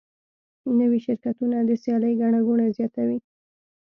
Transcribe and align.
نوي 0.79 0.99
شرکتونه 1.05 1.57
د 1.69 1.71
سیالۍ 1.83 2.13
ګڼه 2.21 2.39
ګوڼه 2.47 2.65
زیاتوي. 2.77 3.17